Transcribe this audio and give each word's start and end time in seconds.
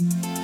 Ladies 0.00 0.43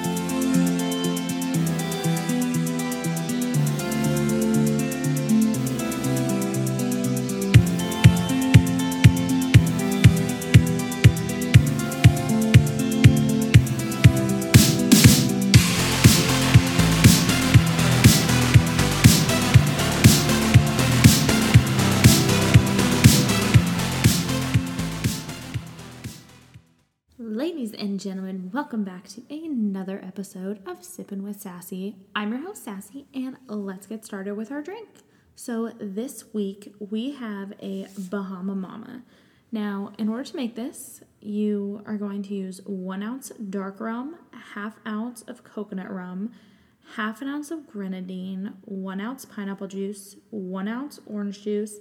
gentlemen, 28.00 28.50
welcome 28.54 28.82
back 28.82 29.06
to 29.06 29.22
another 29.28 30.02
episode 30.02 30.66
of 30.66 30.80
Sippin' 30.80 31.20
with 31.20 31.38
Sassy. 31.38 31.96
I'm 32.16 32.30
your 32.32 32.40
host, 32.40 32.64
Sassy, 32.64 33.04
and 33.12 33.36
let's 33.46 33.86
get 33.86 34.06
started 34.06 34.36
with 34.36 34.50
our 34.50 34.62
drink. 34.62 34.88
So, 35.36 35.72
this 35.78 36.32
week 36.32 36.72
we 36.78 37.10
have 37.16 37.52
a 37.60 37.88
Bahama 37.98 38.54
Mama. 38.54 39.02
Now, 39.52 39.92
in 39.98 40.08
order 40.08 40.24
to 40.24 40.34
make 40.34 40.56
this, 40.56 41.02
you 41.20 41.82
are 41.84 41.98
going 41.98 42.22
to 42.22 42.34
use 42.34 42.62
one 42.64 43.02
ounce 43.02 43.32
dark 43.50 43.80
rum, 43.80 44.16
half 44.54 44.78
ounce 44.86 45.20
of 45.28 45.44
coconut 45.44 45.92
rum, 45.92 46.32
half 46.96 47.20
an 47.20 47.28
ounce 47.28 47.50
of 47.50 47.66
grenadine, 47.66 48.54
one 48.62 49.02
ounce 49.02 49.26
pineapple 49.26 49.66
juice, 49.66 50.16
one 50.30 50.68
ounce 50.68 51.00
orange 51.04 51.42
juice, 51.42 51.76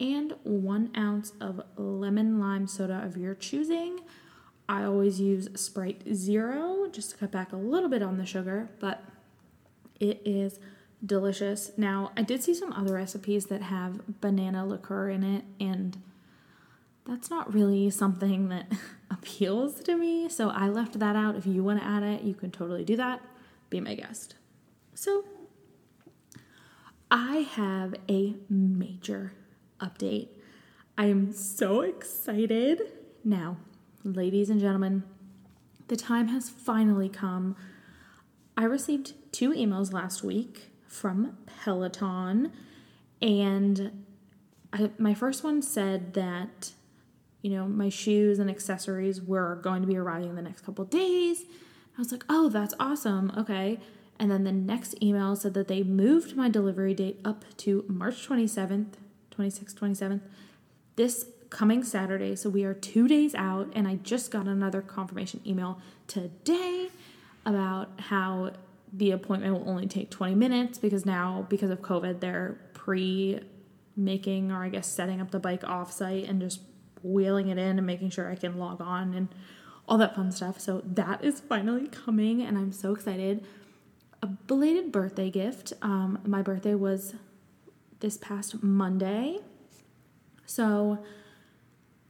and 0.00 0.32
one 0.44 0.90
ounce 0.96 1.34
of 1.42 1.60
lemon 1.76 2.40
lime 2.40 2.66
soda 2.66 3.02
of 3.04 3.18
your 3.18 3.34
choosing. 3.34 3.98
I 4.68 4.84
always 4.84 5.20
use 5.20 5.48
Sprite 5.54 6.02
Zero 6.12 6.88
just 6.92 7.10
to 7.10 7.16
cut 7.16 7.30
back 7.30 7.52
a 7.52 7.56
little 7.56 7.88
bit 7.88 8.02
on 8.02 8.18
the 8.18 8.26
sugar, 8.26 8.68
but 8.80 9.02
it 9.98 10.20
is 10.24 10.60
delicious. 11.04 11.72
Now, 11.76 12.12
I 12.16 12.22
did 12.22 12.42
see 12.42 12.54
some 12.54 12.72
other 12.72 12.94
recipes 12.94 13.46
that 13.46 13.62
have 13.62 14.20
banana 14.20 14.66
liqueur 14.66 15.08
in 15.08 15.22
it, 15.22 15.44
and 15.58 15.96
that's 17.06 17.30
not 17.30 17.52
really 17.52 17.88
something 17.88 18.48
that 18.50 18.70
appeals 19.10 19.80
to 19.84 19.96
me, 19.96 20.28
so 20.28 20.50
I 20.50 20.68
left 20.68 20.98
that 20.98 21.16
out. 21.16 21.36
If 21.36 21.46
you 21.46 21.64
want 21.64 21.80
to 21.80 21.86
add 21.86 22.02
it, 22.02 22.22
you 22.22 22.34
can 22.34 22.50
totally 22.50 22.84
do 22.84 22.96
that. 22.96 23.22
Be 23.70 23.80
my 23.80 23.94
guest. 23.94 24.34
So, 24.94 25.24
I 27.10 27.36
have 27.52 27.94
a 28.10 28.34
major 28.50 29.32
update. 29.80 30.28
I 30.98 31.06
am 31.06 31.32
so 31.32 31.80
excited. 31.80 32.82
Now, 33.24 33.56
ladies 34.14 34.50
and 34.50 34.60
gentlemen, 34.60 35.04
the 35.88 35.96
time 35.96 36.28
has 36.28 36.48
finally 36.48 37.08
come. 37.08 37.56
I 38.56 38.64
received 38.64 39.14
two 39.32 39.52
emails 39.52 39.92
last 39.92 40.22
week 40.22 40.70
from 40.86 41.36
Peloton, 41.64 42.52
and 43.20 44.04
I, 44.72 44.90
my 44.98 45.14
first 45.14 45.44
one 45.44 45.62
said 45.62 46.14
that, 46.14 46.72
you 47.42 47.50
know, 47.50 47.66
my 47.66 47.88
shoes 47.88 48.38
and 48.38 48.50
accessories 48.50 49.22
were 49.22 49.56
going 49.56 49.82
to 49.82 49.88
be 49.88 49.96
arriving 49.96 50.30
in 50.30 50.36
the 50.36 50.42
next 50.42 50.62
couple 50.62 50.84
days. 50.84 51.42
I 51.96 52.00
was 52.00 52.12
like, 52.12 52.24
oh, 52.28 52.48
that's 52.48 52.74
awesome. 52.78 53.32
Okay. 53.36 53.80
And 54.20 54.30
then 54.30 54.44
the 54.44 54.52
next 54.52 55.00
email 55.02 55.36
said 55.36 55.54
that 55.54 55.68
they 55.68 55.82
moved 55.82 56.36
my 56.36 56.48
delivery 56.48 56.94
date 56.94 57.20
up 57.24 57.44
to 57.58 57.84
March 57.88 58.28
27th, 58.28 58.94
26th, 59.36 59.74
27th. 59.74 60.20
This 60.96 61.26
coming 61.50 61.82
Saturday. 61.82 62.36
So 62.36 62.50
we 62.50 62.64
are 62.64 62.74
two 62.74 63.08
days 63.08 63.34
out, 63.34 63.70
and 63.74 63.88
I 63.88 63.96
just 63.96 64.30
got 64.30 64.46
another 64.46 64.82
confirmation 64.82 65.40
email 65.46 65.80
today 66.06 66.90
about 67.44 67.88
how 67.98 68.52
the 68.92 69.10
appointment 69.10 69.52
will 69.54 69.68
only 69.68 69.86
take 69.86 70.10
20 70.10 70.34
minutes 70.34 70.78
because 70.78 71.04
now, 71.04 71.46
because 71.48 71.70
of 71.70 71.80
COVID, 71.80 72.20
they're 72.20 72.58
pre 72.74 73.40
making 73.96 74.52
or 74.52 74.62
I 74.62 74.68
guess 74.68 74.86
setting 74.86 75.20
up 75.20 75.30
the 75.30 75.40
bike 75.40 75.62
offsite 75.62 76.28
and 76.28 76.40
just 76.40 76.60
wheeling 77.02 77.48
it 77.48 77.58
in 77.58 77.78
and 77.78 77.86
making 77.86 78.10
sure 78.10 78.30
I 78.30 78.36
can 78.36 78.58
log 78.58 78.80
on 78.80 79.14
and 79.14 79.28
all 79.88 79.98
that 79.98 80.14
fun 80.14 80.30
stuff. 80.30 80.60
So 80.60 80.82
that 80.84 81.24
is 81.24 81.40
finally 81.40 81.88
coming, 81.88 82.42
and 82.42 82.58
I'm 82.58 82.72
so 82.72 82.94
excited. 82.94 83.44
A 84.22 84.26
belated 84.26 84.92
birthday 84.92 85.30
gift. 85.30 85.72
Um, 85.80 86.18
my 86.26 86.42
birthday 86.42 86.74
was 86.74 87.14
this 88.00 88.16
past 88.16 88.62
Monday. 88.62 89.38
So 90.44 90.98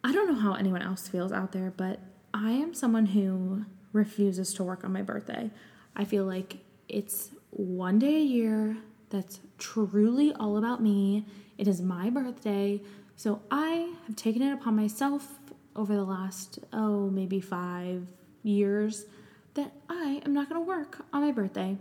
I 0.05 0.13
don't 0.13 0.29
know 0.29 0.41
how 0.41 0.55
anyone 0.55 0.83
else 0.83 1.09
feels 1.09 1.33
out 1.33 1.53
there, 1.53 1.73
but 1.77 2.01
I 2.33 2.53
am 2.53 2.75
someone 2.75 3.07
who 3.07 3.65
refuses 3.93 4.55
to 4.55 4.65
work 4.65 4.85
on 4.85 4.93
my 4.93 5.03
birthday. 5.03 5.51
I 5.97 6.05
feel 6.05 6.25
like 6.25 6.59
it's 6.89 7.31
one 7.51 7.99
day 7.99 8.17
a 8.17 8.23
year 8.23 8.77
that's 9.11 9.41
truly 9.59 10.33
all 10.35 10.57
about 10.57 10.83
me. 10.83 11.27
It 11.57 11.67
is 11.67 11.81
my 11.81 12.11
birthday. 12.11 12.81
So 13.17 13.43
I 13.51 13.95
have 14.07 14.17
taken 14.17 14.43
it 14.43 14.53
upon 14.53 14.77
myself 14.77 15.39
over 15.75 15.95
the 15.95 16.05
last, 16.05 16.59
oh, 16.73 17.09
maybe 17.11 17.41
five 17.41 18.07
years 18.43 19.07
that 19.55 19.73
I 19.89 20.23
am 20.25 20.33
not 20.33 20.49
going 20.49 20.61
to 20.61 20.67
work 20.67 21.05
on 21.13 21.23
my 21.23 21.33
birthday. 21.33 21.77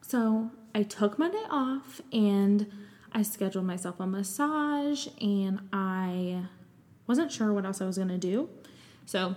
So 0.00 0.50
I 0.74 0.82
took 0.82 1.18
Monday 1.18 1.44
off 1.50 2.00
and 2.12 2.70
I 3.12 3.22
scheduled 3.22 3.66
myself 3.66 4.00
a 4.00 4.06
massage 4.06 5.08
and 5.20 5.60
I 5.72 6.44
wasn't 7.10 7.32
sure 7.32 7.52
what 7.52 7.64
else 7.64 7.80
I 7.80 7.86
was 7.86 7.96
going 7.96 8.06
to 8.06 8.18
do. 8.18 8.48
So 9.04 9.34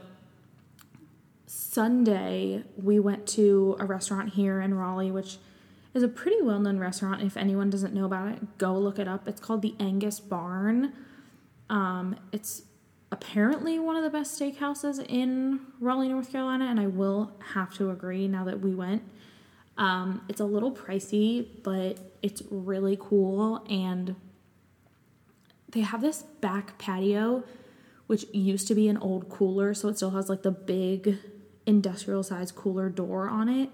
Sunday, 1.48 2.64
we 2.78 3.00
went 3.00 3.26
to 3.30 3.76
a 3.80 3.86
restaurant 3.86 4.34
here 4.34 4.62
in 4.62 4.76
Raleigh, 4.76 5.10
which 5.10 5.38
is 5.96 6.04
a 6.04 6.08
pretty 6.08 6.40
well 6.44 6.60
known 6.60 6.78
restaurant. 6.78 7.24
If 7.24 7.36
anyone 7.36 7.72
doesn't 7.72 7.92
know 7.92 8.06
about 8.06 8.28
it, 8.28 8.60
go 8.60 8.78
look 8.78 9.00
it 9.00 9.08
up. 9.08 9.28
It's 9.28 9.42
called 9.42 9.64
the 9.64 9.74
Angus 9.80 10.20
Barn. 10.20 10.94
Um, 11.68 12.16
it's 12.32 12.62
apparently 13.12 13.80
one 13.80 13.96
of 13.96 14.04
the 14.04 14.12
best 14.12 14.40
steakhouses 14.40 15.04
in 15.10 15.62
Raleigh, 15.80 16.10
North 16.10 16.32
Carolina, 16.32 16.66
and 16.66 16.80
I 16.80 16.86
will 16.86 17.32
have 17.54 17.74
to 17.78 17.90
agree 17.90 18.28
now 18.28 18.44
that 18.44 18.60
we 18.60 18.76
went. 18.76 19.02
Um, 19.80 20.22
it's 20.30 20.42
a 20.42 20.46
little 20.46 20.72
pricey, 20.72 21.48
but 21.64 21.98
it's 22.22 22.44
really 22.52 23.00
cool, 23.02 23.66
and 23.68 24.16
they 25.74 25.82
have 25.82 26.02
this 26.02 26.22
back 26.40 26.78
patio 26.78 27.44
which 28.08 28.26
used 28.34 28.68
to 28.68 28.76
be 28.76 28.88
an 28.88 28.98
old 28.98 29.30
cooler, 29.30 29.74
so 29.74 29.90
it 29.90 29.98
still 29.98 30.12
has 30.12 30.30
like 30.30 30.44
the 30.44 30.52
big 30.52 31.18
industrial 31.66 32.24
size 32.24 32.52
cooler 32.52 32.90
door 32.90 33.30
on 33.30 33.48
it. 33.48 33.70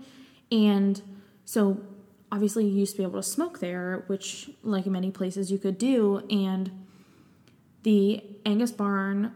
And 0.51 1.01
so 1.45 1.81
obviously 2.31 2.65
you 2.65 2.75
used 2.79 2.93
to 2.93 2.97
be 2.99 3.03
able 3.03 3.21
to 3.21 3.23
smoke 3.23 3.59
there, 3.59 4.03
which 4.07 4.51
like 4.63 4.85
in 4.85 4.91
many 4.91 5.11
places 5.11 5.51
you 5.51 5.57
could 5.57 5.77
do, 5.77 6.25
and 6.29 6.85
the 7.83 8.23
Angus 8.45 8.71
barn 8.71 9.33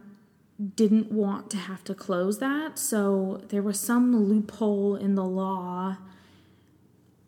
didn't 0.75 1.11
want 1.11 1.49
to 1.49 1.57
have 1.57 1.83
to 1.85 1.95
close 1.95 2.39
that, 2.39 2.77
so 2.77 3.41
there 3.49 3.61
was 3.61 3.79
some 3.79 4.15
loophole 4.15 4.95
in 4.95 5.15
the 5.15 5.25
law. 5.25 5.97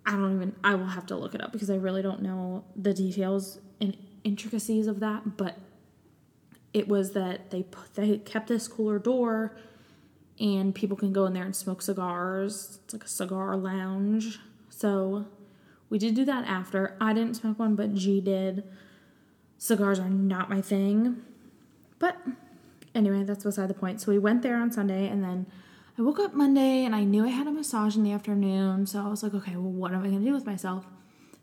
I 0.06 0.12
don't 0.12 0.36
even 0.36 0.56
I 0.64 0.76
will 0.76 0.86
have 0.86 1.08
to 1.08 1.16
look 1.16 1.34
it 1.34 1.42
up 1.42 1.52
because 1.52 1.72
I 1.72 1.76
really 1.76 2.04
don't 2.04 2.22
know 2.22 2.64
the 2.76 2.94
details 2.94 3.60
and 3.82 3.98
intricacies 4.24 4.86
of 4.86 5.00
that, 5.00 5.36
but 5.38 5.58
it 6.76 6.90
was 6.90 7.14
that 7.14 7.52
they 7.52 7.66
they 7.94 8.18
kept 8.18 8.48
this 8.48 8.68
cooler 8.68 9.00
door 9.00 9.56
and 10.42 10.76
people 10.76 10.98
can 10.98 11.14
go 11.14 11.26
in 11.26 11.32
there 11.32 11.46
and 11.46 11.56
smoke 11.56 11.82
cigars. 11.82 12.80
It's 12.84 12.94
like 12.94 13.06
a 13.06 13.08
cigar 13.08 13.56
lounge. 13.56 14.40
So 14.70 15.26
we 15.90 15.98
did 15.98 16.16
do 16.16 16.26
that 16.26 16.46
after. 16.46 16.98
I 17.00 17.14
didn't 17.14 17.36
smoke 17.36 17.60
one, 17.60 17.76
but 17.76 17.96
G 17.96 18.20
did. 18.20 18.66
Cigars 19.58 20.00
are 20.00 20.10
not 20.10 20.50
my 20.50 20.60
thing. 20.60 21.22
But 21.98 22.18
anyway, 22.94 23.24
that's 23.24 23.46
beside 23.46 23.70
the 23.70 23.74
point. 23.74 24.02
So 24.02 24.12
we 24.12 24.20
went 24.20 24.42
there 24.42 24.58
on 24.58 24.70
Sunday 24.70 25.08
and 25.08 25.24
then 25.24 25.46
I 25.98 26.02
woke 26.02 26.20
up 26.20 26.34
Monday 26.34 26.84
and 26.84 26.94
I 26.94 27.06
knew 27.06 27.24
I 27.24 27.30
had 27.30 27.48
a 27.48 27.52
massage 27.52 27.96
in 27.96 28.04
the 28.04 28.12
afternoon. 28.12 28.86
So 28.86 29.00
I 29.00 29.08
was 29.08 29.24
like, 29.24 29.34
okay, 29.34 29.56
well, 29.56 29.72
what 29.72 29.94
am 29.94 30.00
I 30.00 30.08
going 30.08 30.20
to 30.20 30.26
do 30.26 30.34
with 30.34 30.46
myself? 30.46 30.86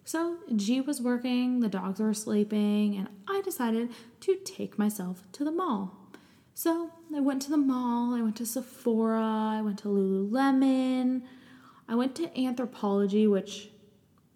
So 0.05 0.39
G 0.55 0.81
was 0.81 1.01
working, 1.01 1.61
the 1.61 1.69
dogs 1.69 2.01
were 2.01 2.15
sleeping, 2.15 2.97
and 2.97 3.09
I 3.29 3.41
decided 3.43 3.91
to 4.21 4.37
take 4.45 4.79
myself 4.79 5.23
to 5.33 5.45
the 5.45 5.53
mall. 5.53 5.97
So 6.55 6.91
I 7.15 7.21
went 7.21 7.41
to 7.43 7.51
the 7.51 7.57
mall, 7.57 8.15
I 8.15 8.21
went 8.21 8.37
to 8.37 8.47
Sephora, 8.47 9.23
I 9.23 9.63
went 9.63 9.79
to 9.81 9.89
Lululemon, 9.89 11.23
I 11.89 11.95
went 11.95 12.15
to 12.17 12.29
Anthropologie, 12.29 13.31
which 13.31 13.71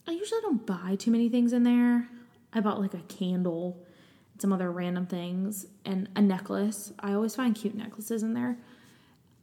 I 0.07 0.13
usually 0.13 0.41
don't 0.41 0.65
buy 0.65 0.97
too 0.97 1.11
many 1.11 1.29
things 1.29 1.53
in 1.53 1.65
there. 1.65 2.09
I 2.53 2.61
bought 2.61 2.81
like 2.81 2.95
a 2.95 3.03
candle 3.09 3.85
and 4.33 4.41
some 4.41 4.53
other 4.53 4.71
random 4.71 5.07
things 5.07 5.67
and 5.85 6.09
a 6.17 6.23
necklace. 6.23 6.93
I 7.01 7.13
always 7.13 7.35
find 7.35 7.55
cute 7.55 7.75
necklaces 7.75 8.23
in 8.23 8.35
there. 8.35 8.57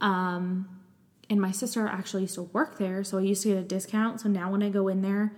Um, 0.01 0.81
and 1.29 1.39
my 1.39 1.51
sister 1.51 1.85
actually 1.87 2.23
used 2.23 2.35
to 2.35 2.43
work 2.43 2.77
there, 2.77 3.03
so 3.03 3.17
I 3.17 3.21
used 3.21 3.43
to 3.43 3.49
get 3.49 3.57
a 3.57 3.63
discount. 3.63 4.21
So 4.21 4.29
now 4.29 4.51
when 4.51 4.63
I 4.63 4.69
go 4.69 4.87
in 4.87 5.01
there, 5.01 5.33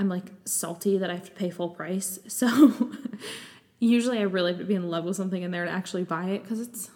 I'm 0.00 0.08
like 0.08 0.32
salty 0.46 0.96
that 0.96 1.10
I 1.10 1.14
have 1.14 1.26
to 1.26 1.30
pay 1.30 1.50
full 1.50 1.68
price. 1.68 2.18
So 2.28 2.90
usually 3.78 4.18
I 4.18 4.22
really 4.22 4.52
have 4.52 4.60
to 4.60 4.64
be 4.64 4.74
in 4.74 4.88
love 4.88 5.04
with 5.04 5.16
something 5.16 5.42
in 5.42 5.50
there 5.50 5.66
to 5.66 5.70
actually 5.70 6.04
buy 6.04 6.30
it 6.30 6.42
because 6.42 6.58
it's 6.58 6.90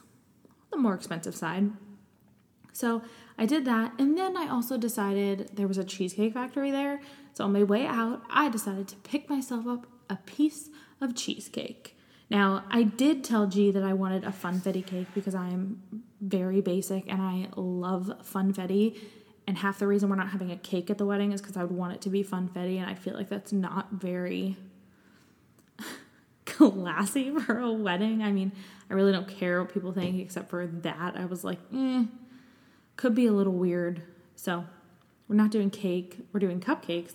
the 0.71 0.79
more 0.79 0.95
expensive 0.95 1.35
side. 1.35 1.71
So 2.73 3.03
I 3.37 3.45
did 3.45 3.67
that. 3.67 3.93
And 3.99 4.17
then 4.17 4.37
I 4.37 4.49
also 4.49 4.79
decided 4.79 5.51
there 5.55 5.69
was 5.69 5.77
a 5.77 5.85
cheesecake 5.85 6.33
factory 6.33 6.71
there. 6.71 7.01
So 7.35 7.45
on 7.45 7.53
my 7.53 7.63
way 7.63 7.87
out, 7.87 8.23
I 8.31 8.49
decided 8.49 8.89
to 8.89 8.97
pick 8.97 9.29
myself 9.29 9.67
up 9.67 9.87
a 10.09 10.17
piece 10.17 10.71
of 11.01 11.15
cheesecake. 11.15 11.99
Now, 12.31 12.65
I 12.71 12.85
did 12.85 13.23
tell 13.23 13.47
G 13.47 13.71
that 13.71 13.83
I 13.83 13.93
wanted 13.93 14.25
a 14.25 14.31
funfetti 14.31 14.85
cake 14.85 15.09
because 15.15 15.35
I 15.35 15.49
am 15.49 15.83
very 16.23 16.63
basic 16.63 17.11
and 17.11 17.21
I 17.21 17.49
love 17.55 18.11
funfetti. 18.23 18.99
And 19.47 19.59
half 19.59 19.79
the 19.79 19.87
reason 19.87 20.09
we're 20.09 20.17
not 20.17 20.31
having 20.31 20.51
a 20.51 20.57
cake 20.57 20.91
at 20.91 20.99
the 20.99 21.05
wedding 21.05 21.33
is 21.33 21.41
because 21.41 21.57
I 21.57 21.63
would 21.63 21.77
want 21.77 21.95
it 21.95 22.01
to 22.03 22.11
be 22.11 22.25
funfetti, 22.25 22.79
and 22.79 22.89
I 22.89 22.95
feel 22.95 23.15
like 23.15 23.29
that's 23.29 23.53
not 23.53 23.91
very 23.93 24.57
classy 26.47 27.31
for 27.31 27.59
a 27.59 27.73
wedding. 27.73 28.23
I 28.23 28.33
mean, 28.33 28.53
I 28.89 28.95
really 28.95 29.13
don't 29.13 29.29
care 29.29 29.63
what 29.63 29.73
people 29.73 29.93
think, 29.93 30.19
except 30.19 30.49
for 30.49 30.67
that. 30.67 31.15
I 31.17 31.27
was 31.27 31.45
like, 31.45 31.59
mm, 31.71 32.09
could 32.97 33.15
be 33.15 33.27
a 33.27 33.33
little 33.33 33.53
weird. 33.53 34.03
So, 34.37 34.65
we're 35.29 35.37
not 35.37 35.51
doing 35.51 35.71
cake, 35.71 36.19
we're 36.33 36.41
doing 36.41 36.61
cupcakes. 36.61 37.15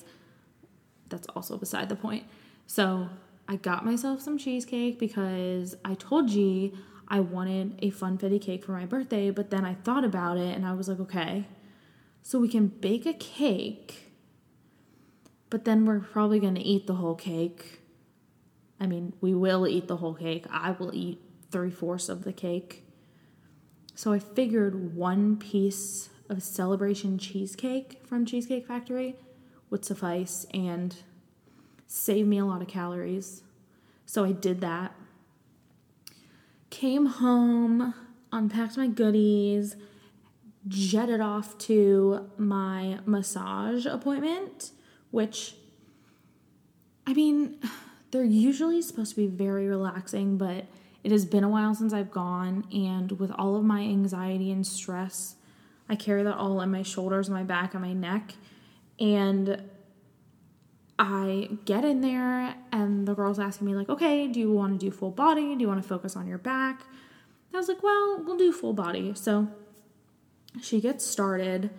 That's 1.09 1.27
also 1.35 1.57
beside 1.57 1.89
the 1.89 1.95
point. 1.95 2.25
So, 2.67 3.09
I 3.47 3.55
got 3.55 3.83
myself 3.83 4.21
some 4.21 4.37
cheesecake 4.37 4.99
because 4.99 5.75
I 5.83 5.95
told 5.95 6.27
G 6.27 6.73
I 7.07 7.19
wanted 7.19 7.79
a 7.81 7.89
funfetti 7.89 8.39
cake 8.39 8.63
for 8.63 8.73
my 8.73 8.85
birthday, 8.85 9.31
but 9.31 9.49
then 9.49 9.65
I 9.65 9.73
thought 9.73 10.03
about 10.03 10.37
it 10.37 10.55
and 10.55 10.63
I 10.63 10.73
was 10.73 10.87
like, 10.87 10.99
okay, 10.99 11.45
so 12.23 12.39
we 12.39 12.47
can 12.47 12.67
bake 12.67 13.05
a 13.05 13.13
cake, 13.13 14.11
but 15.49 15.65
then 15.65 15.85
we're 15.85 15.99
probably 15.99 16.39
going 16.39 16.55
to 16.55 16.61
eat 16.61 16.87
the 16.87 16.95
whole 16.95 17.15
cake. 17.15 17.81
I 18.79 18.87
mean, 18.87 19.13
we 19.19 19.33
will 19.33 19.67
eat 19.67 19.87
the 19.87 19.97
whole 19.97 20.13
cake. 20.13 20.45
I 20.49 20.71
will 20.71 20.93
eat 20.93 21.19
three 21.51 21.71
fourths 21.71 22.09
of 22.09 22.23
the 22.23 22.33
cake. 22.33 22.85
So 23.95 24.13
I 24.13 24.19
figured 24.19 24.95
one 24.95 25.37
piece 25.37 26.09
of 26.29 26.43
celebration 26.43 27.17
cheesecake 27.17 27.99
from 28.05 28.25
Cheesecake 28.25 28.67
Factory 28.67 29.15
would 29.69 29.83
suffice 29.83 30.45
and 30.53 30.95
save 31.87 32.27
me 32.27 32.37
a 32.37 32.45
lot 32.45 32.61
of 32.61 32.67
calories. 32.67 33.43
So 34.05 34.23
I 34.23 34.31
did 34.31 34.61
that. 34.61 34.95
Came 36.69 37.07
home, 37.07 37.93
unpacked 38.31 38.77
my 38.77 38.87
goodies, 38.87 39.75
jetted 40.69 41.19
off 41.19 41.57
to 41.57 42.29
my 42.37 42.99
massage 43.05 43.85
appointment, 43.85 44.71
which 45.11 45.55
I 47.05 47.13
mean, 47.13 47.59
they're 48.11 48.23
usually 48.23 48.81
supposed 48.81 49.15
to 49.15 49.15
be 49.15 49.27
very 49.27 49.67
relaxing, 49.67 50.37
but 50.37 50.65
it 51.03 51.11
has 51.11 51.25
been 51.25 51.43
a 51.43 51.49
while 51.49 51.73
since 51.73 51.91
I've 51.91 52.11
gone, 52.11 52.65
and 52.71 53.11
with 53.19 53.31
all 53.31 53.55
of 53.55 53.63
my 53.63 53.81
anxiety 53.81 54.51
and 54.51 54.65
stress, 54.65 55.35
I 55.89 55.95
carry 55.95 56.21
that 56.21 56.35
all 56.35 56.61
in 56.61 56.69
my 56.69 56.83
shoulders, 56.83 57.29
my 57.29 57.41
back, 57.41 57.73
and 57.73 57.81
my 57.81 57.93
neck. 57.93 58.33
And 58.99 59.63
I 60.99 61.49
get 61.65 61.83
in 61.83 62.01
there, 62.01 62.55
and 62.71 63.07
the 63.07 63.15
girl's 63.15 63.39
asking 63.39 63.65
me, 63.65 63.73
like, 63.73 63.89
okay, 63.89 64.27
do 64.27 64.39
you 64.39 64.51
want 64.51 64.79
to 64.79 64.85
do 64.85 64.91
full 64.91 65.11
body? 65.11 65.55
Do 65.55 65.61
you 65.61 65.67
want 65.67 65.81
to 65.81 65.87
focus 65.87 66.15
on 66.15 66.27
your 66.27 66.37
back? 66.37 66.83
I 67.53 67.57
was 67.57 67.67
like, 67.69 67.81
well, 67.81 68.21
we'll 68.23 68.37
do 68.37 68.51
full 68.51 68.73
body. 68.73 69.13
So 69.15 69.47
she 70.61 70.81
gets 70.81 71.05
started. 71.05 71.69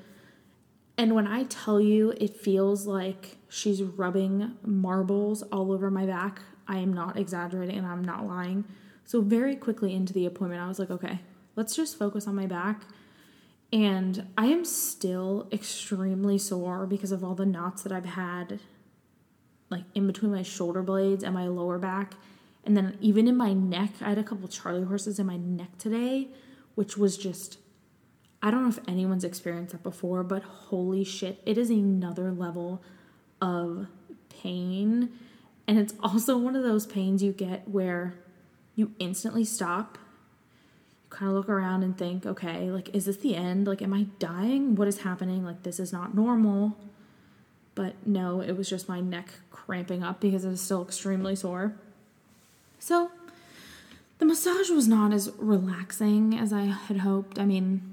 And 0.96 1.14
when 1.14 1.26
I 1.26 1.44
tell 1.44 1.80
you 1.80 2.14
it 2.20 2.36
feels 2.36 2.86
like 2.86 3.36
she's 3.48 3.82
rubbing 3.82 4.56
marbles 4.64 5.42
all 5.44 5.72
over 5.72 5.90
my 5.90 6.06
back, 6.06 6.40
I 6.68 6.78
am 6.78 6.92
not 6.92 7.16
exaggerating 7.16 7.78
and 7.78 7.86
I'm 7.86 8.04
not 8.04 8.26
lying. 8.26 8.64
So, 9.04 9.20
very 9.20 9.56
quickly 9.56 9.92
into 9.94 10.12
the 10.12 10.26
appointment, 10.26 10.62
I 10.62 10.68
was 10.68 10.78
like, 10.78 10.90
okay, 10.90 11.20
let's 11.56 11.74
just 11.74 11.98
focus 11.98 12.28
on 12.28 12.36
my 12.36 12.46
back. 12.46 12.84
And 13.72 14.28
I 14.36 14.46
am 14.46 14.64
still 14.64 15.48
extremely 15.52 16.38
sore 16.38 16.86
because 16.86 17.12
of 17.12 17.24
all 17.24 17.34
the 17.34 17.46
knots 17.46 17.82
that 17.82 17.92
I've 17.92 18.04
had, 18.04 18.60
like 19.68 19.84
in 19.94 20.06
between 20.06 20.32
my 20.32 20.42
shoulder 20.42 20.82
blades 20.82 21.24
and 21.24 21.34
my 21.34 21.46
lower 21.48 21.78
back. 21.78 22.14
And 22.64 22.76
then 22.76 22.98
even 23.00 23.26
in 23.26 23.36
my 23.36 23.52
neck, 23.52 23.90
I 24.00 24.10
had 24.10 24.18
a 24.18 24.24
couple 24.24 24.48
Charlie 24.48 24.84
horses 24.84 25.18
in 25.18 25.26
my 25.26 25.36
neck 25.36 25.78
today, 25.78 26.28
which 26.74 26.96
was 26.96 27.16
just 27.16 27.58
I 28.42 28.50
don't 28.50 28.62
know 28.62 28.68
if 28.68 28.78
anyone's 28.88 29.24
experienced 29.24 29.72
that 29.72 29.82
before, 29.82 30.22
but 30.22 30.42
holy 30.42 31.04
shit, 31.04 31.42
it 31.44 31.58
is 31.58 31.68
another 31.68 32.32
level 32.32 32.82
of 33.40 33.86
pain. 34.42 35.10
And 35.66 35.78
it's 35.78 35.94
also 36.02 36.38
one 36.38 36.56
of 36.56 36.62
those 36.62 36.86
pains 36.86 37.22
you 37.22 37.32
get 37.32 37.68
where 37.68 38.14
you 38.74 38.92
instantly 38.98 39.44
stop. 39.44 39.98
You 41.04 41.16
kind 41.16 41.28
of 41.28 41.36
look 41.36 41.48
around 41.50 41.82
and 41.82 41.96
think, 41.96 42.24
okay, 42.24 42.70
like, 42.70 42.94
is 42.94 43.04
this 43.04 43.18
the 43.18 43.36
end? 43.36 43.66
Like, 43.66 43.82
am 43.82 43.92
I 43.92 44.06
dying? 44.18 44.74
What 44.74 44.88
is 44.88 45.02
happening? 45.02 45.44
Like, 45.44 45.62
this 45.62 45.78
is 45.78 45.92
not 45.92 46.14
normal. 46.14 46.76
But 47.74 47.94
no, 48.06 48.40
it 48.40 48.56
was 48.56 48.68
just 48.68 48.88
my 48.88 49.00
neck 49.00 49.28
cramping 49.50 50.02
up 50.02 50.20
because 50.20 50.44
it 50.44 50.48
was 50.48 50.60
still 50.60 50.82
extremely 50.82 51.36
sore. 51.36 51.74
So, 52.78 53.10
the 54.18 54.24
massage 54.24 54.70
was 54.70 54.88
not 54.88 55.12
as 55.12 55.30
relaxing 55.38 56.36
as 56.36 56.52
I 56.52 56.62
had 56.62 56.98
hoped. 56.98 57.38
I 57.38 57.44
mean, 57.44 57.89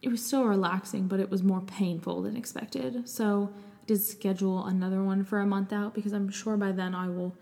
it 0.00 0.08
was 0.08 0.24
still 0.24 0.44
relaxing, 0.44 1.08
but 1.08 1.20
it 1.20 1.30
was 1.30 1.42
more 1.42 1.60
painful 1.60 2.22
than 2.22 2.36
expected. 2.36 3.08
So 3.08 3.52
I 3.82 3.86
did 3.86 4.02
schedule 4.02 4.66
another 4.66 5.02
one 5.02 5.24
for 5.24 5.40
a 5.40 5.46
month 5.46 5.72
out 5.72 5.94
because 5.94 6.12
I'm 6.12 6.30
sure 6.30 6.56
by 6.56 6.72
then 6.72 6.94
I 6.94 7.08
will 7.08 7.34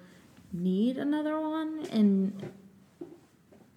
need 0.52 0.96
another 0.96 1.38
one. 1.38 1.86
And 1.92 2.52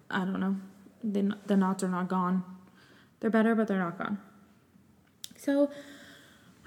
I 0.10 0.20
don't 0.20 0.40
know, 0.40 0.56
the, 1.04 1.36
the 1.48 1.58
knots 1.58 1.84
are 1.84 1.90
not 1.90 2.08
gone. 2.08 2.44
They're 3.20 3.30
better, 3.30 3.54
but 3.54 3.68
they're 3.68 3.80
not 3.80 3.98
gone. 3.98 4.18
So 5.36 5.70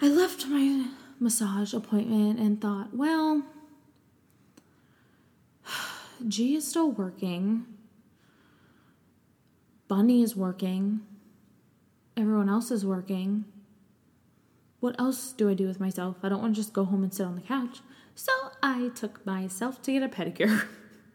I 0.00 0.08
left 0.08 0.46
my 0.46 0.88
massage 1.18 1.72
appointment 1.72 2.38
and 2.38 2.60
thought, 2.60 2.94
well, 2.94 3.42
G 6.28 6.56
is 6.56 6.68
still 6.68 6.90
working. 6.90 7.64
Bunny 9.88 10.22
is 10.22 10.36
working 10.36 11.00
everyone 12.42 12.56
else 12.56 12.72
is 12.72 12.84
working. 12.84 13.44
What 14.80 14.96
else 14.98 15.30
do 15.30 15.48
I 15.48 15.54
do 15.54 15.68
with 15.68 15.78
myself? 15.78 16.16
I 16.24 16.28
don't 16.28 16.42
want 16.42 16.56
to 16.56 16.60
just 16.60 16.72
go 16.72 16.84
home 16.84 17.04
and 17.04 17.14
sit 17.14 17.24
on 17.24 17.36
the 17.36 17.40
couch. 17.40 17.78
So 18.16 18.32
I 18.60 18.90
took 18.96 19.24
myself 19.24 19.80
to 19.82 19.92
get 19.92 20.02
a 20.02 20.08
pedicure. 20.08 20.66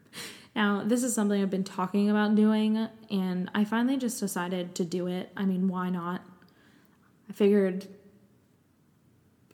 now, 0.56 0.82
this 0.82 1.02
is 1.02 1.14
something 1.14 1.42
I've 1.42 1.50
been 1.50 1.64
talking 1.64 2.08
about 2.08 2.34
doing, 2.34 2.88
and 3.10 3.50
I 3.54 3.64
finally 3.64 3.98
just 3.98 4.18
decided 4.18 4.74
to 4.76 4.86
do 4.86 5.06
it. 5.06 5.30
I 5.36 5.44
mean, 5.44 5.68
why 5.68 5.90
not? 5.90 6.22
I 7.28 7.34
figured 7.34 7.88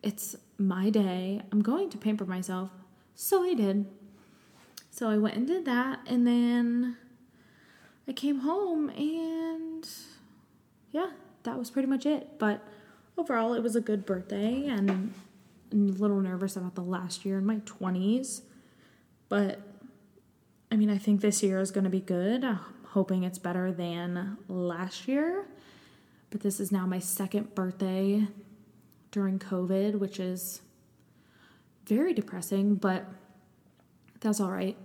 it's 0.01 0.37
my 0.57 0.91
day. 0.91 1.43
I'm 1.51 1.61
going 1.61 1.91
to 1.91 1.99
pamper 1.99 2.25
myself. 2.25 2.71
So 3.17 3.43
I 3.43 3.55
did. 3.55 3.87
So 4.91 5.11
I 5.11 5.19
went 5.19 5.35
and 5.35 5.47
did 5.49 5.65
that, 5.65 5.99
and 6.07 6.25
then 6.25 6.99
I 8.07 8.13
came 8.13 8.41
home, 8.41 8.91
and 8.91 9.89
yeah, 10.93 11.11
that 11.45 11.59
was 11.59 11.71
pretty 11.71 11.89
much 11.89 12.05
it. 12.05 12.39
But 12.39 12.67
overall, 13.17 13.55
it 13.55 13.63
was 13.63 13.77
a 13.77 13.81
good 13.81 14.05
birthday 14.05 14.67
and 14.67 15.15
a 15.73 15.77
little 15.77 16.21
nervous 16.21 16.57
about 16.57 16.75
the 16.75 16.83
last 16.83 17.25
year 17.25 17.39
in 17.39 17.47
my 17.47 17.57
20s. 17.57 18.43
But 19.29 19.61
I 20.71 20.77
mean, 20.77 20.91
I 20.91 20.99
think 20.99 21.21
this 21.21 21.43
year 21.43 21.61
is 21.61 21.71
going 21.71 21.85
to 21.85 21.91
be 21.91 22.01
good. 22.01 22.45
I'm 22.45 22.59
hoping 22.87 23.23
it's 23.23 23.39
better 23.39 23.73
than 23.73 24.39
last 24.49 25.07
year. 25.07 25.47
But 26.31 26.41
this 26.41 26.59
is 26.59 26.73
now 26.73 26.87
my 26.87 26.99
second 26.99 27.55
birthday 27.55 28.27
during 29.13 29.39
COVID, 29.39 29.99
which 30.01 30.19
is 30.19 30.63
very 31.87 32.13
depressing, 32.13 32.75
but 32.75 33.05
that's 34.21 34.41
all 34.41 34.51
right. 34.51 34.77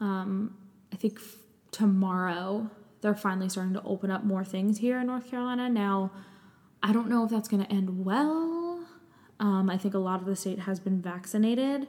Um, 0.00 0.56
I 0.92 0.96
think 0.96 1.18
f- 1.18 1.36
tomorrow 1.72 2.70
they're 3.00 3.14
finally 3.14 3.48
starting 3.48 3.74
to 3.74 3.82
open 3.82 4.10
up 4.10 4.24
more 4.24 4.44
things 4.44 4.78
here 4.78 5.00
in 5.00 5.06
North 5.06 5.30
Carolina. 5.30 5.68
Now, 5.68 6.12
I 6.82 6.92
don't 6.92 7.08
know 7.08 7.24
if 7.24 7.30
that's 7.30 7.48
going 7.48 7.64
to 7.64 7.72
end 7.72 8.04
well. 8.04 8.84
Um, 9.38 9.70
I 9.70 9.78
think 9.78 9.94
a 9.94 9.98
lot 9.98 10.20
of 10.20 10.26
the 10.26 10.36
state 10.36 10.60
has 10.60 10.80
been 10.80 11.00
vaccinated, 11.00 11.88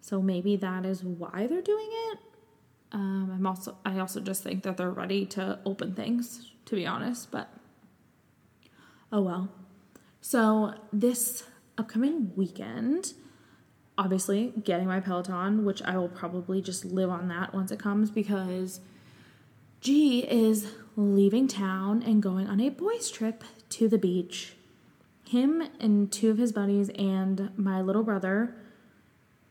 so 0.00 0.22
maybe 0.22 0.56
that 0.56 0.86
is 0.86 1.04
why 1.04 1.46
they're 1.46 1.62
doing 1.62 1.88
it. 1.90 2.18
Um, 2.92 3.30
I'm 3.34 3.46
also 3.46 3.76
I 3.84 3.98
also 3.98 4.20
just 4.20 4.42
think 4.42 4.62
that 4.62 4.76
they're 4.76 4.90
ready 4.90 5.26
to 5.26 5.58
open 5.66 5.94
things, 5.94 6.52
to 6.66 6.76
be 6.76 6.86
honest. 6.86 7.30
But 7.30 7.50
oh 9.12 9.20
well. 9.20 9.50
So 10.20 10.74
this 10.90 11.44
upcoming 11.76 12.32
weekend, 12.34 13.12
obviously 13.98 14.54
getting 14.62 14.86
my 14.86 15.00
Peloton, 15.00 15.66
which 15.66 15.82
I 15.82 15.98
will 15.98 16.08
probably 16.08 16.62
just 16.62 16.84
live 16.84 17.10
on 17.10 17.28
that 17.28 17.52
once 17.52 17.70
it 17.70 17.78
comes 17.78 18.10
because 18.10 18.80
G 19.84 20.20
is 20.20 20.66
leaving 20.96 21.46
town 21.46 22.02
and 22.02 22.22
going 22.22 22.46
on 22.46 22.58
a 22.58 22.70
boys' 22.70 23.10
trip 23.10 23.44
to 23.68 23.86
the 23.86 23.98
beach. 23.98 24.54
Him 25.28 25.62
and 25.78 26.10
two 26.10 26.30
of 26.30 26.38
his 26.38 26.52
buddies 26.52 26.88
and 26.98 27.50
my 27.58 27.82
little 27.82 28.02
brother. 28.02 28.54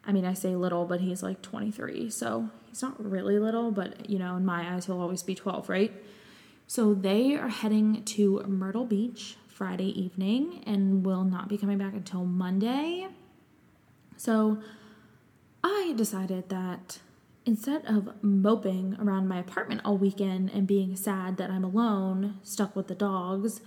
I 0.03 0.11
mean, 0.11 0.25
I 0.25 0.33
say 0.33 0.55
little, 0.55 0.85
but 0.85 1.01
he's 1.01 1.21
like 1.21 1.43
23, 1.43 2.09
so 2.09 2.49
he's 2.65 2.81
not 2.81 2.95
really 2.99 3.37
little, 3.37 3.69
but 3.69 4.09
you 4.09 4.17
know, 4.17 4.35
in 4.35 4.43
my 4.43 4.73
eyes, 4.73 4.87
he'll 4.87 4.99
always 4.99 5.21
be 5.21 5.35
12, 5.35 5.69
right? 5.69 5.93
So 6.65 6.95
they 6.95 7.35
are 7.35 7.49
heading 7.49 8.03
to 8.03 8.41
Myrtle 8.47 8.85
Beach 8.85 9.37
Friday 9.47 9.89
evening 9.89 10.63
and 10.65 11.05
will 11.05 11.25
not 11.25 11.47
be 11.47 11.59
coming 11.59 11.77
back 11.77 11.93
until 11.93 12.25
Monday. 12.25 13.07
So 14.17 14.57
I 15.63 15.93
decided 15.95 16.49
that 16.49 16.97
instead 17.45 17.85
of 17.85 18.23
moping 18.23 18.95
around 18.99 19.27
my 19.27 19.39
apartment 19.39 19.81
all 19.83 19.97
weekend 19.97 20.49
and 20.51 20.65
being 20.67 20.95
sad 20.95 21.37
that 21.37 21.49
I'm 21.49 21.63
alone, 21.63 22.39
stuck 22.43 22.75
with 22.75 22.87
the 22.87 22.95
dogs, 22.95 23.61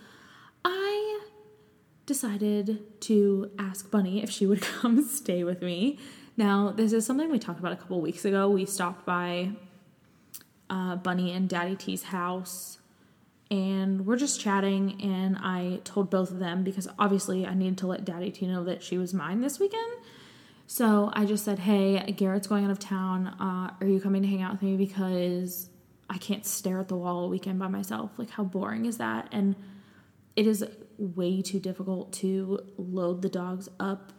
I 0.64 1.20
decided 2.06 3.00
to 3.02 3.50
ask 3.58 3.90
Bunny 3.90 4.22
if 4.22 4.30
she 4.30 4.46
would 4.46 4.62
come 4.80 5.02
stay 5.06 5.44
with 5.44 5.62
me. 5.62 5.98
Now, 6.36 6.70
this 6.70 6.92
is 6.92 7.06
something 7.06 7.30
we 7.30 7.38
talked 7.38 7.60
about 7.60 7.72
a 7.72 7.76
couple 7.76 8.00
weeks 8.00 8.24
ago. 8.24 8.48
We 8.48 8.66
stopped 8.66 9.06
by 9.06 9.52
uh, 10.68 10.96
Bunny 10.96 11.32
and 11.32 11.48
Daddy 11.48 11.76
T's 11.76 12.04
house 12.04 12.78
and 13.50 14.06
we're 14.06 14.16
just 14.16 14.40
chatting. 14.40 15.00
And 15.02 15.36
I 15.38 15.80
told 15.84 16.10
both 16.10 16.30
of 16.30 16.38
them 16.38 16.64
because 16.64 16.88
obviously 16.98 17.46
I 17.46 17.54
needed 17.54 17.78
to 17.78 17.86
let 17.86 18.04
Daddy 18.04 18.30
T 18.30 18.46
know 18.46 18.64
that 18.64 18.82
she 18.82 18.98
was 18.98 19.14
mine 19.14 19.40
this 19.40 19.58
weekend. 19.58 19.92
So 20.66 21.10
I 21.12 21.24
just 21.24 21.44
said, 21.44 21.60
Hey, 21.60 21.98
Garrett's 22.16 22.46
going 22.46 22.64
out 22.64 22.70
of 22.70 22.78
town. 22.78 23.28
Uh, 23.28 23.74
are 23.80 23.86
you 23.86 24.00
coming 24.00 24.22
to 24.22 24.28
hang 24.28 24.42
out 24.42 24.52
with 24.52 24.62
me? 24.62 24.76
Because 24.76 25.70
I 26.10 26.18
can't 26.18 26.44
stare 26.44 26.80
at 26.80 26.88
the 26.88 26.96
wall 26.96 27.18
all 27.18 27.28
weekend 27.28 27.58
by 27.58 27.68
myself. 27.68 28.10
Like, 28.16 28.30
how 28.30 28.44
boring 28.44 28.86
is 28.86 28.98
that? 28.98 29.28
And 29.32 29.56
it 30.34 30.46
is 30.46 30.64
way 30.98 31.42
too 31.42 31.58
difficult 31.58 32.12
to 32.14 32.60
load 32.76 33.22
the 33.22 33.28
dogs 33.28 33.68
up 33.80 34.12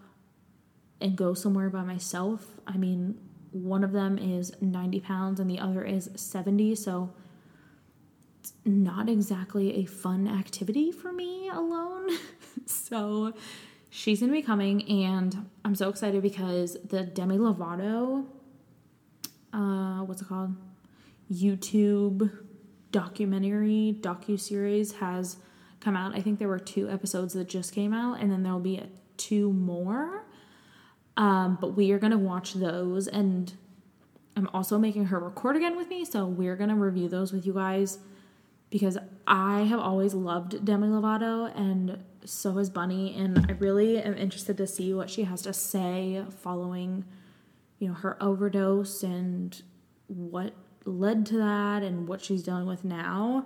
and 0.99 1.15
go 1.15 1.33
somewhere 1.33 1.69
by 1.69 1.83
myself. 1.83 2.45
I 2.65 2.77
mean, 2.77 3.19
one 3.51 3.83
of 3.83 3.91
them 3.91 4.17
is 4.17 4.51
90 4.61 4.99
pounds 5.01 5.39
and 5.39 5.49
the 5.49 5.59
other 5.59 5.83
is 5.83 6.09
70, 6.15 6.75
so 6.75 7.13
it's 8.39 8.53
not 8.65 9.09
exactly 9.09 9.77
a 9.77 9.85
fun 9.85 10.27
activity 10.27 10.91
for 10.91 11.11
me 11.11 11.49
alone. 11.49 12.09
so 12.65 13.33
she's 13.97 14.19
gonna 14.19 14.31
be 14.31 14.43
coming, 14.43 14.87
and 14.87 15.49
I'm 15.65 15.73
so 15.73 15.89
excited 15.89 16.21
because 16.21 16.77
the 16.87 17.01
Demi 17.01 17.39
Lovato, 17.39 18.25
uh, 19.51 20.01
what's 20.01 20.21
it 20.21 20.27
called? 20.27 20.55
YouTube 21.33 22.31
documentary 22.91 23.97
docu 23.99 24.39
series 24.39 24.93
has 24.93 25.37
come 25.79 25.95
out. 25.95 26.15
I 26.15 26.21
think 26.21 26.37
there 26.37 26.47
were 26.47 26.59
two 26.59 26.87
episodes 26.87 27.33
that 27.33 27.49
just 27.49 27.73
came 27.73 27.91
out, 27.91 28.19
and 28.19 28.31
then 28.31 28.43
there'll 28.43 28.59
be 28.59 28.77
a, 28.77 28.87
two 29.17 29.51
more. 29.51 30.25
Um, 31.17 31.57
but 31.59 31.75
we 31.75 31.91
are 31.91 31.97
gonna 31.97 32.19
watch 32.19 32.53
those, 32.53 33.07
and 33.07 33.51
I'm 34.35 34.47
also 34.53 34.77
making 34.77 35.05
her 35.05 35.17
record 35.17 35.55
again 35.55 35.75
with 35.75 35.89
me, 35.89 36.05
so 36.05 36.27
we're 36.27 36.55
gonna 36.55 36.75
review 36.75 37.09
those 37.09 37.33
with 37.33 37.47
you 37.47 37.53
guys 37.53 37.97
because 38.69 38.97
I 39.25 39.61
have 39.61 39.79
always 39.79 40.13
loved 40.13 40.65
Demi 40.65 40.87
Lovato, 40.87 41.55
and 41.55 42.03
so 42.25 42.53
has 42.57 42.69
Bunny, 42.69 43.15
and 43.17 43.45
I 43.49 43.53
really 43.53 43.97
am 43.97 44.15
interested 44.15 44.57
to 44.57 44.67
see 44.67 44.93
what 44.93 45.09
she 45.09 45.23
has 45.23 45.41
to 45.43 45.53
say 45.53 46.23
following, 46.41 47.05
you 47.79 47.87
know, 47.87 47.93
her 47.93 48.21
overdose 48.21 49.03
and 49.03 49.61
what 50.07 50.53
led 50.85 51.25
to 51.27 51.37
that 51.37 51.83
and 51.83 52.07
what 52.07 52.21
she's 52.21 52.43
dealing 52.43 52.65
with 52.65 52.83
now. 52.83 53.45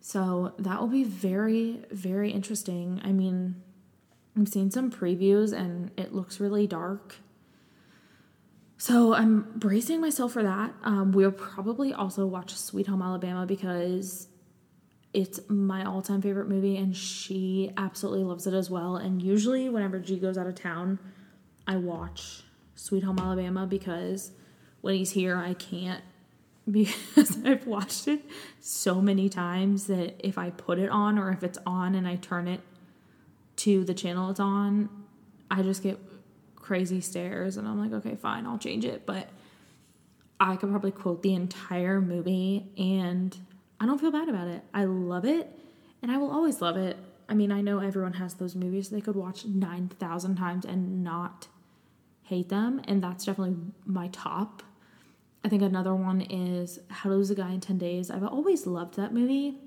So 0.00 0.54
that 0.58 0.80
will 0.80 0.88
be 0.88 1.04
very, 1.04 1.82
very 1.90 2.30
interesting. 2.30 3.00
I 3.04 3.10
mean, 3.12 3.62
I've 4.38 4.48
seen 4.48 4.70
some 4.70 4.90
previews 4.90 5.52
and 5.52 5.90
it 5.96 6.14
looks 6.14 6.38
really 6.38 6.66
dark. 6.66 7.16
So 8.78 9.14
I'm 9.14 9.52
bracing 9.56 10.00
myself 10.00 10.32
for 10.32 10.42
that. 10.42 10.74
Um, 10.82 11.12
we'll 11.12 11.32
probably 11.32 11.94
also 11.94 12.26
watch 12.26 12.54
Sweet 12.54 12.86
Home 12.88 13.00
Alabama 13.00 13.46
because 13.46 14.28
it's 15.14 15.40
my 15.48 15.84
all 15.84 16.02
time 16.02 16.20
favorite 16.20 16.48
movie 16.48 16.76
and 16.76 16.94
she 16.94 17.72
absolutely 17.78 18.24
loves 18.24 18.46
it 18.46 18.52
as 18.52 18.68
well. 18.68 18.96
And 18.96 19.22
usually, 19.22 19.68
whenever 19.70 19.98
G 19.98 20.18
goes 20.18 20.36
out 20.36 20.46
of 20.46 20.54
town, 20.56 20.98
I 21.66 21.76
watch 21.76 22.42
Sweet 22.74 23.02
Home 23.02 23.18
Alabama 23.18 23.66
because 23.66 24.32
when 24.82 24.94
he's 24.94 25.12
here, 25.12 25.36
I 25.36 25.54
can't 25.54 26.04
because 26.70 27.38
I've 27.44 27.66
watched 27.66 28.08
it 28.08 28.22
so 28.60 29.00
many 29.00 29.28
times 29.28 29.86
that 29.86 30.16
if 30.18 30.36
I 30.36 30.50
put 30.50 30.78
it 30.78 30.90
on 30.90 31.18
or 31.18 31.30
if 31.30 31.42
it's 31.42 31.58
on 31.64 31.94
and 31.94 32.06
I 32.06 32.16
turn 32.16 32.46
it 32.46 32.60
to 33.56 33.84
the 33.84 33.94
channel 33.94 34.28
it's 34.30 34.40
on, 34.40 34.90
I 35.50 35.62
just 35.62 35.82
get 35.82 35.98
crazy 36.66 37.00
stares 37.00 37.56
and 37.56 37.68
I'm 37.68 37.78
like, 37.78 37.92
okay, 38.04 38.16
fine, 38.16 38.44
I'll 38.44 38.58
change 38.58 38.84
it. 38.84 39.06
But 39.06 39.28
I 40.40 40.56
could 40.56 40.68
probably 40.68 40.90
quote 40.90 41.22
the 41.22 41.32
entire 41.34 42.00
movie 42.00 42.66
and 42.76 43.36
I 43.78 43.86
don't 43.86 44.00
feel 44.00 44.10
bad 44.10 44.28
about 44.28 44.48
it. 44.48 44.62
I 44.74 44.84
love 44.84 45.24
it 45.24 45.48
and 46.02 46.10
I 46.10 46.16
will 46.18 46.30
always 46.30 46.60
love 46.60 46.76
it. 46.76 46.96
I 47.28 47.34
mean, 47.34 47.52
I 47.52 47.60
know 47.60 47.78
everyone 47.78 48.14
has 48.14 48.34
those 48.34 48.56
movies 48.56 48.88
they 48.88 49.00
could 49.00 49.14
watch 49.14 49.44
9,000 49.44 50.36
times 50.36 50.64
and 50.64 51.04
not 51.04 51.48
hate 52.22 52.48
them, 52.48 52.80
and 52.84 53.02
that's 53.02 53.24
definitely 53.24 53.56
my 53.84 54.08
top. 54.08 54.62
I 55.44 55.48
think 55.48 55.62
another 55.62 55.94
one 55.94 56.20
is 56.20 56.80
How 56.88 57.10
to 57.10 57.16
Lose 57.16 57.30
a 57.30 57.34
Guy 57.34 57.52
in 57.52 57.60
10 57.60 57.78
Days. 57.78 58.10
I've 58.10 58.24
always 58.24 58.66
loved 58.66 58.96
that 58.96 59.12
movie. 59.12 59.58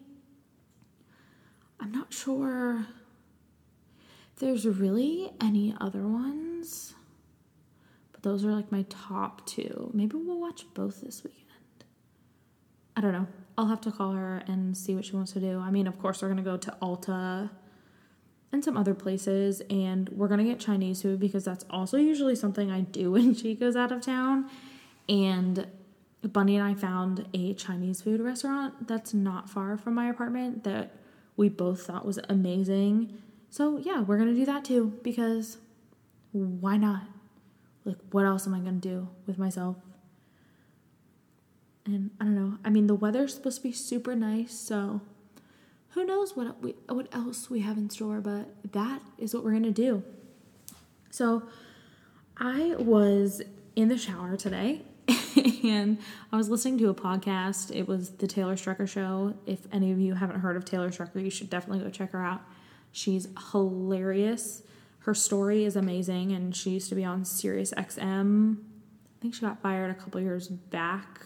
I'm 1.80 1.92
not 1.92 2.14
sure 2.14 2.86
there's 4.40 4.66
really 4.66 5.32
any 5.42 5.76
other 5.80 6.08
ones, 6.08 6.96
but 8.12 8.24
those 8.24 8.44
are 8.46 8.52
like 8.52 8.72
my 8.72 8.86
top 8.90 9.46
two. 9.46 9.92
Maybe 9.94 10.16
we'll 10.16 10.40
watch 10.40 10.66
both 10.74 11.02
this 11.02 11.24
weekend. 11.24 11.46
I 12.96 13.02
don't 13.02 13.14
know. 13.14 13.28
I'll 13.58 13.68
have 13.68 13.82
to 13.82 13.92
call 13.92 14.14
her 14.14 14.44
and 14.48 14.76
see 14.76 14.96
what 14.96 15.06
she 15.06 15.16
wants 15.16 15.34
to 15.34 15.40
do. 15.40 15.60
I 15.60 15.70
mean, 15.70 15.88
of 15.88 16.00
course, 16.00 16.22
we're 16.22 16.30
to 16.38 16.44
go 16.44 16.58
to 16.58 16.78
Ulta 16.82 17.50
and 18.52 18.64
some 18.64 18.78
other 18.78 18.94
places, 18.94 19.62
and 19.70 20.10
we're 20.10 20.28
to 20.40 20.46
get 20.46 20.60
Chinese 20.60 21.02
food 21.02 21.20
because 21.20 21.44
that's 21.44 21.66
also 21.70 21.98
usually 21.98 22.36
something 22.36 22.72
I 22.72 22.82
do 22.82 23.12
when 23.14 23.36
she 23.36 23.56
goes 23.56 23.76
out 23.76 23.92
of 23.92 24.02
town 24.02 24.50
and 25.08 25.68
Bunny 26.22 26.58
and 26.58 26.66
I 26.66 26.74
found 26.74 27.28
a 27.34 27.54
Chinese 27.54 28.02
food 28.02 28.20
restaurant 28.22 28.88
that's 28.88 29.14
not 29.14 29.50
far 29.50 29.78
from 29.78 29.96
my 29.96 30.10
apartment 30.10 30.64
that 30.66 30.96
we 31.38 31.48
both 31.48 31.84
thought 31.84 32.06
was 32.06 32.20
amazing. 32.28 33.18
So, 33.50 33.78
yeah, 33.78 34.02
we're 34.02 34.18
going 34.18 34.30
to 34.30 34.36
do 34.36 34.46
that 34.46 34.64
too 34.64 35.00
because 35.04 35.58
why 36.32 36.78
not? 36.78 37.04
Like, 37.86 37.98
what 38.12 38.26
else 38.26 38.46
am 38.46 38.54
I 38.54 38.60
going 38.60 38.80
to 38.80 38.88
do 38.88 39.08
with 39.26 39.38
myself? 39.38 39.78
And 41.86 42.12
I 42.20 42.26
don't 42.26 42.36
know. 42.36 42.58
I 42.64 42.70
mean, 42.70 42.88
the 42.88 42.96
weather's 42.96 43.34
supposed 43.34 43.58
to 43.58 43.64
be 43.64 43.72
super 43.72 44.16
nice, 44.16 44.54
so 44.54 45.02
who 45.90 46.06
knows 46.06 46.36
what 46.36 46.62
we, 46.62 46.76
what 46.88 47.08
else 47.12 47.50
we 47.50 47.62
have 47.62 47.78
in 47.78 47.90
store, 47.90 48.22
but 48.22 48.48
that 48.74 49.02
is 49.18 49.34
what 49.34 49.44
we're 49.44 49.52
going 49.52 49.64
to 49.64 49.72
do. 49.72 50.04
So, 51.10 51.44
I 52.38 52.76
was 52.78 53.42
in 53.76 53.90
the 53.90 53.98
shower 53.98 54.38
today 54.38 54.84
and 55.64 55.98
I 56.32 56.38
was 56.38 56.50
listening 56.50 56.78
to 56.80 56.90
a 56.90 56.94
podcast. 56.94 57.76
It 57.76 57.88
was 57.88 58.12
the 58.12 58.28
Taylor 58.28 58.56
Strecker 58.56 58.88
show. 58.88 59.34
If 59.46 59.60
any 59.72 59.92
of 59.92 60.00
you 60.00 60.14
haven't 60.14 60.40
heard 60.40 60.56
of 60.56 60.66
Taylor 60.66 60.90
Strecker, 60.90 61.24
you 61.24 61.30
should 61.30 61.50
definitely 61.50 61.84
go 61.84 61.90
check 61.90 62.12
her 62.12 62.24
out. 62.24 62.42
She's 62.92 63.28
hilarious. 63.52 64.64
Her 65.00 65.14
story 65.14 65.66
is 65.66 65.76
amazing, 65.76 66.32
and 66.32 66.56
she 66.56 66.72
used 66.72 66.90
to 66.90 66.96
be 66.96 67.06
on 67.06 67.26
Sirius 67.26 67.74
XM. 67.74 68.58
I 68.58 69.22
think 69.22 69.36
she 69.36 69.42
got 69.42 69.62
fired 69.62 69.92
a 69.92 69.94
couple 69.94 70.22
years 70.22 70.48
back, 70.48 71.22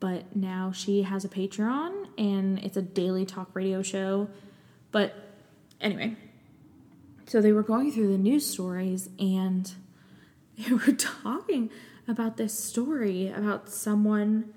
but 0.00 0.34
now 0.36 0.72
she 0.72 1.02
has 1.02 1.24
a 1.24 1.28
Patreon, 1.28 2.08
and 2.18 2.58
it's 2.60 2.76
a 2.76 2.82
daily 2.82 3.24
talk 3.26 3.50
radio 3.54 3.82
show. 3.82 4.28
But 4.92 5.14
anyway, 5.80 6.16
so 7.26 7.40
they 7.40 7.52
were 7.52 7.62
going 7.62 7.92
through 7.92 8.12
the 8.12 8.18
news 8.18 8.46
stories, 8.46 9.08
and 9.18 9.72
they 10.58 10.72
were 10.72 10.92
talking 10.92 11.70
about 12.08 12.36
this 12.36 12.58
story 12.58 13.28
about 13.28 13.68
someone 13.68 14.52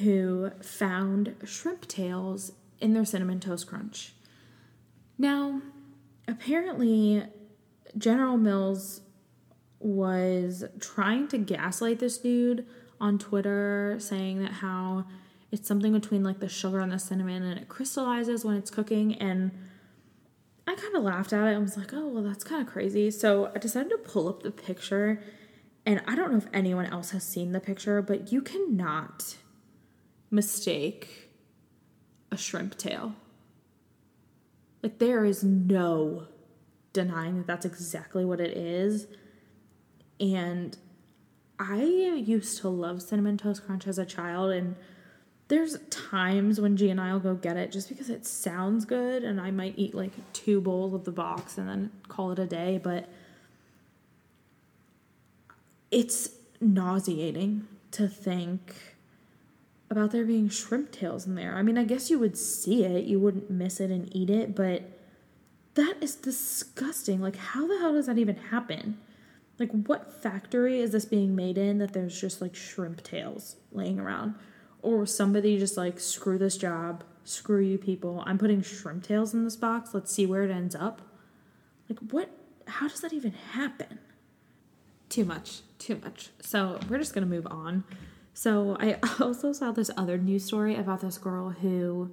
who 0.00 0.50
found 0.62 1.34
shrimp 1.44 1.88
tails 1.88 2.52
in 2.80 2.92
their 2.92 3.04
cinnamon 3.04 3.40
toast 3.40 3.66
crunch. 3.66 4.12
Now, 5.18 5.60
apparently, 6.26 7.24
General 7.96 8.38
Mills 8.38 9.00
was 9.80 10.64
trying 10.80 11.28
to 11.28 11.38
gaslight 11.38 11.98
this 11.98 12.18
dude 12.18 12.66
on 13.00 13.18
Twitter, 13.18 13.96
saying 13.98 14.40
that 14.40 14.52
how 14.52 15.04
it's 15.50 15.66
something 15.66 15.92
between 15.92 16.22
like 16.22 16.40
the 16.40 16.48
sugar 16.48 16.80
and 16.80 16.92
the 16.92 16.98
cinnamon 16.98 17.42
and 17.42 17.58
it 17.58 17.68
crystallizes 17.68 18.44
when 18.44 18.56
it's 18.56 18.70
cooking. 18.70 19.14
And 19.14 19.50
I 20.66 20.74
kind 20.74 20.94
of 20.94 21.02
laughed 21.02 21.32
at 21.32 21.46
it. 21.48 21.54
I 21.54 21.58
was 21.58 21.76
like, 21.76 21.92
oh, 21.92 22.08
well, 22.08 22.22
that's 22.22 22.44
kind 22.44 22.60
of 22.60 22.72
crazy. 22.72 23.10
So 23.10 23.50
I 23.54 23.58
decided 23.58 23.90
to 23.90 23.98
pull 23.98 24.28
up 24.28 24.42
the 24.42 24.50
picture 24.50 25.22
and 25.86 26.02
I 26.06 26.14
don't 26.14 26.32
know 26.32 26.38
if 26.38 26.48
anyone 26.52 26.84
else 26.84 27.12
has 27.12 27.24
seen 27.24 27.52
the 27.52 27.60
picture, 27.60 28.02
but 28.02 28.30
you 28.30 28.42
cannot 28.42 29.36
mistake 30.30 31.30
a 32.30 32.36
shrimp 32.36 32.76
tail. 32.76 33.14
Like, 34.82 34.98
there 34.98 35.24
is 35.24 35.42
no 35.42 36.26
denying 36.92 37.38
that 37.38 37.46
that's 37.46 37.66
exactly 37.66 38.24
what 38.24 38.40
it 38.40 38.56
is. 38.56 39.06
And 40.20 40.76
I 41.58 41.82
used 41.82 42.60
to 42.60 42.68
love 42.68 43.02
Cinnamon 43.02 43.36
Toast 43.36 43.64
Crunch 43.66 43.86
as 43.86 43.98
a 43.98 44.06
child, 44.06 44.52
and 44.52 44.76
there's 45.48 45.78
times 45.90 46.60
when 46.60 46.76
G 46.76 46.90
and 46.90 47.00
I 47.00 47.12
will 47.12 47.20
go 47.20 47.34
get 47.34 47.56
it 47.56 47.72
just 47.72 47.88
because 47.88 48.10
it 48.10 48.26
sounds 48.26 48.84
good, 48.84 49.24
and 49.24 49.40
I 49.40 49.50
might 49.50 49.74
eat 49.76 49.94
like 49.94 50.12
two 50.32 50.60
bowls 50.60 50.94
of 50.94 51.04
the 51.04 51.12
box 51.12 51.58
and 51.58 51.68
then 51.68 51.90
call 52.06 52.30
it 52.32 52.38
a 52.38 52.46
day. 52.46 52.80
But 52.82 53.08
it's 55.90 56.30
nauseating 56.60 57.66
to 57.92 58.06
think 58.06 58.74
about 59.90 60.10
there 60.10 60.24
being 60.24 60.48
shrimp 60.48 60.92
tails 60.92 61.26
in 61.26 61.34
there. 61.34 61.56
I 61.56 61.62
mean, 61.62 61.78
I 61.78 61.84
guess 61.84 62.10
you 62.10 62.18
would 62.18 62.36
see 62.36 62.84
it, 62.84 63.04
you 63.04 63.18
wouldn't 63.18 63.50
miss 63.50 63.80
it 63.80 63.90
and 63.90 64.14
eat 64.14 64.30
it, 64.30 64.54
but 64.54 64.82
that 65.74 65.96
is 66.00 66.14
disgusting. 66.14 67.20
Like, 67.20 67.36
how 67.36 67.66
the 67.66 67.78
hell 67.78 67.94
does 67.94 68.06
that 68.06 68.18
even 68.18 68.36
happen? 68.36 68.98
Like, 69.58 69.70
what 69.70 70.22
factory 70.22 70.80
is 70.80 70.90
this 70.90 71.04
being 71.04 71.34
made 71.34 71.58
in 71.58 71.78
that 71.78 71.92
there's 71.92 72.20
just 72.20 72.40
like 72.40 72.54
shrimp 72.54 73.02
tails 73.02 73.56
laying 73.72 73.98
around? 73.98 74.34
Or 74.82 75.06
somebody 75.06 75.58
just 75.58 75.76
like, 75.76 75.98
screw 75.98 76.38
this 76.38 76.56
job, 76.56 77.02
screw 77.24 77.60
you 77.60 77.78
people, 77.78 78.22
I'm 78.26 78.38
putting 78.38 78.62
shrimp 78.62 79.04
tails 79.04 79.34
in 79.34 79.44
this 79.44 79.56
box, 79.56 79.94
let's 79.94 80.12
see 80.12 80.26
where 80.26 80.44
it 80.44 80.50
ends 80.50 80.74
up? 80.74 81.02
Like, 81.88 81.98
what? 82.10 82.30
How 82.66 82.86
does 82.86 83.00
that 83.00 83.12
even 83.12 83.32
happen? 83.32 83.98
Too 85.08 85.24
much, 85.24 85.62
too 85.78 85.98
much. 86.04 86.28
So, 86.40 86.78
we're 86.88 86.98
just 86.98 87.14
gonna 87.14 87.26
move 87.26 87.46
on. 87.46 87.84
So, 88.38 88.76
I 88.78 88.98
also 89.20 89.52
saw 89.52 89.72
this 89.72 89.90
other 89.96 90.16
news 90.16 90.44
story 90.44 90.76
about 90.76 91.00
this 91.00 91.18
girl 91.18 91.50
who, 91.50 92.12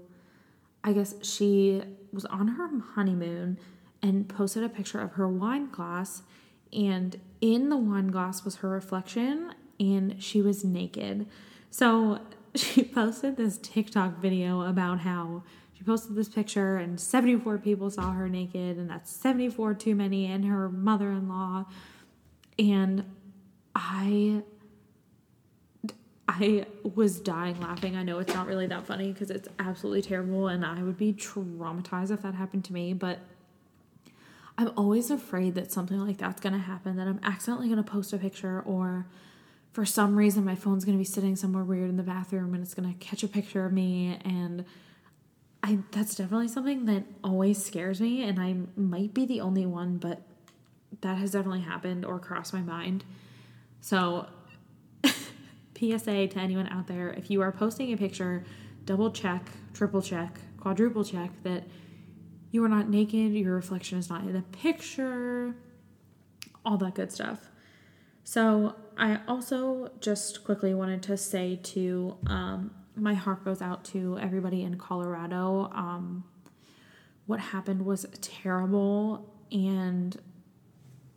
I 0.83 0.91
guess 0.91 1.13
she 1.21 1.83
was 2.11 2.25
on 2.25 2.47
her 2.47 2.67
honeymoon 2.95 3.59
and 4.01 4.27
posted 4.27 4.63
a 4.63 4.69
picture 4.69 4.99
of 4.99 5.11
her 5.11 5.27
wine 5.27 5.69
glass 5.69 6.23
and 6.73 7.19
in 7.41 7.69
the 7.69 7.77
wine 7.77 8.07
glass 8.07 8.43
was 8.43 8.55
her 8.55 8.69
reflection 8.69 9.53
and 9.79 10.15
she 10.17 10.41
was 10.41 10.65
naked. 10.65 11.27
So 11.69 12.21
she 12.55 12.83
posted 12.83 13.37
this 13.37 13.59
TikTok 13.59 14.17
video 14.17 14.61
about 14.61 15.01
how 15.01 15.43
she 15.73 15.83
posted 15.83 16.15
this 16.15 16.27
picture 16.27 16.77
and 16.77 16.99
74 16.99 17.59
people 17.59 17.91
saw 17.91 18.13
her 18.13 18.27
naked 18.27 18.77
and 18.77 18.89
that's 18.89 19.11
74 19.11 19.75
too 19.75 19.93
many 19.93 20.25
and 20.25 20.43
her 20.45 20.69
mother-in-law 20.69 21.65
and 22.57 23.05
I 23.75 24.41
I 26.27 26.65
was 26.95 27.19
dying 27.19 27.59
laughing. 27.61 27.95
I 27.95 28.03
know 28.03 28.19
it's 28.19 28.33
not 28.33 28.47
really 28.47 28.67
that 28.67 28.87
funny 28.87 29.11
because 29.11 29.29
it's 29.29 29.47
absolutely 29.59 30.01
terrible 30.01 30.47
and 30.47 30.65
I 30.65 30.81
would 30.81 30.97
be 30.97 31.13
traumatized 31.13 32.11
if 32.11 32.23
that 32.23 32.33
happened 32.33 32.65
to 32.65 32.73
me, 32.73 32.93
but 32.93 33.19
I'm 34.57 34.71
always 34.75 35.11
afraid 35.11 35.55
that 35.55 35.71
something 35.71 35.99
like 35.99 36.17
that's 36.17 36.41
going 36.41 36.53
to 36.53 36.59
happen, 36.59 36.95
that 36.95 37.07
I'm 37.07 37.19
accidentally 37.23 37.67
going 37.67 37.83
to 37.83 37.89
post 37.89 38.11
a 38.13 38.17
picture 38.17 38.61
or 38.61 39.05
for 39.71 39.85
some 39.85 40.15
reason 40.15 40.45
my 40.45 40.55
phone's 40.55 40.85
going 40.85 40.97
to 40.97 41.01
be 41.01 41.05
sitting 41.05 41.35
somewhere 41.35 41.63
weird 41.63 41.89
in 41.89 41.97
the 41.97 42.03
bathroom 42.03 42.53
and 42.53 42.63
it's 42.63 42.73
going 42.73 42.91
to 42.91 42.97
catch 42.99 43.23
a 43.23 43.27
picture 43.27 43.65
of 43.65 43.73
me 43.73 44.17
and 44.23 44.65
I 45.61 45.79
that's 45.91 46.15
definitely 46.15 46.47
something 46.47 46.85
that 46.85 47.03
always 47.23 47.63
scares 47.63 47.99
me 47.99 48.23
and 48.23 48.39
I 48.39 48.55
might 48.79 49.13
be 49.13 49.25
the 49.25 49.41
only 49.41 49.65
one, 49.65 49.97
but 49.97 50.21
that 51.01 51.17
has 51.17 51.31
definitely 51.31 51.61
happened 51.61 52.05
or 52.05 52.19
crossed 52.19 52.53
my 52.53 52.61
mind. 52.61 53.03
So 53.81 54.27
PSA 55.77 56.27
to 56.27 56.39
anyone 56.39 56.67
out 56.67 56.87
there, 56.87 57.11
if 57.11 57.29
you 57.29 57.41
are 57.41 57.51
posting 57.51 57.91
a 57.93 57.97
picture, 57.97 58.43
double 58.85 59.11
check, 59.11 59.47
triple 59.73 60.01
check, 60.01 60.39
quadruple 60.59 61.03
check 61.03 61.31
that 61.43 61.63
you 62.51 62.63
are 62.63 62.69
not 62.69 62.89
naked, 62.89 63.33
your 63.33 63.53
reflection 63.55 63.97
is 63.97 64.09
not 64.09 64.21
in 64.21 64.33
the 64.33 64.41
picture, 64.41 65.55
all 66.65 66.77
that 66.77 66.95
good 66.95 67.11
stuff. 67.11 67.49
So, 68.23 68.75
I 68.97 69.19
also 69.27 69.91
just 69.99 70.43
quickly 70.45 70.73
wanted 70.73 71.03
to 71.03 71.17
say 71.17 71.59
to 71.63 72.17
um, 72.27 72.71
my 72.95 73.13
heart 73.13 73.43
goes 73.43 73.61
out 73.61 73.83
to 73.85 74.17
everybody 74.19 74.63
in 74.63 74.77
Colorado. 74.77 75.69
Um, 75.73 76.23
what 77.25 77.39
happened 77.39 77.85
was 77.85 78.05
terrible, 78.21 79.33
and 79.51 80.17